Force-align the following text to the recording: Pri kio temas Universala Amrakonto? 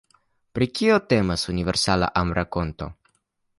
Pri 0.57 0.67
kio 0.79 0.95
temas 1.13 1.45
Universala 1.53 2.11
Amrakonto? 2.25 2.91